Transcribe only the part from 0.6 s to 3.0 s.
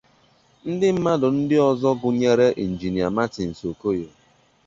Ndi mmadụ ndi ọzọ gunyere Engr